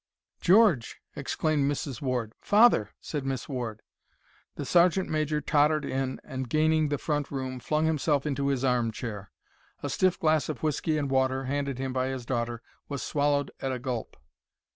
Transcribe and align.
"George!" 0.39 0.99
exclaimed 1.15 1.71
Mrs. 1.71 2.01
Ward. 2.01 2.33
"Father!" 2.41 2.89
said 2.99 3.23
Miss 3.23 3.47
Ward. 3.47 3.83
The 4.55 4.65
sergeant 4.65 5.09
major 5.11 5.41
tottered 5.41 5.85
in 5.85 6.19
and, 6.23 6.49
gaining 6.49 6.89
the 6.89 6.97
front 6.97 7.29
room, 7.29 7.59
flung 7.59 7.85
himself 7.85 8.25
into 8.25 8.47
his 8.47 8.65
arm 8.65 8.89
chair. 8.91 9.29
A 9.83 9.91
stiff 9.91 10.19
glass 10.19 10.49
of 10.49 10.63
whisky 10.63 10.97
and 10.97 11.07
water, 11.11 11.43
handed 11.45 11.77
him 11.77 11.93
by 11.93 12.07
his 12.07 12.25
daughter, 12.25 12.63
was 12.89 13.03
swallowed 13.03 13.51
at 13.59 13.71
a 13.71 13.77
gulp. 13.77 14.17